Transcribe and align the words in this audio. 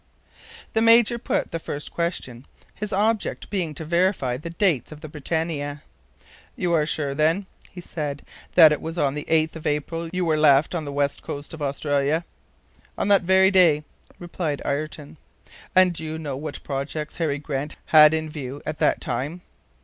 The 0.73 0.81
Major 0.81 1.19
put 1.19 1.51
the 1.51 1.59
first 1.59 1.93
question, 1.93 2.47
his 2.73 2.91
object 2.91 3.51
being 3.51 3.75
to 3.75 3.85
verify 3.85 4.35
the 4.35 4.49
dates 4.49 4.91
of 4.91 5.01
the 5.01 5.07
BRITANNIA. 5.07 5.83
"You 6.55 6.73
are 6.73 6.87
sure 6.87 7.13
then," 7.13 7.45
he 7.69 7.81
said, 7.81 8.25
"that 8.55 8.71
it 8.71 8.81
was 8.81 8.97
on 8.97 9.13
the 9.13 9.25
8th 9.29 9.57
of 9.57 9.67
April 9.67 10.09
you 10.11 10.25
were 10.25 10.37
left 10.39 10.73
on 10.73 10.85
the 10.85 10.91
west 10.91 11.21
coast 11.21 11.53
of 11.53 11.61
Australia?" 11.61 12.25
"On 12.97 13.09
that 13.09 13.21
very 13.21 13.51
day," 13.51 13.83
replied 14.17 14.63
Ayrton. 14.65 15.17
"And 15.75 15.93
do 15.93 16.03
you 16.03 16.17
know 16.17 16.35
what 16.35 16.63
projects 16.63 17.17
Harry 17.17 17.37
Grant 17.37 17.75
had 17.85 18.11
in 18.11 18.27
view 18.27 18.63
at 18.65 18.79
the 18.79 18.95
time?" 18.99 19.41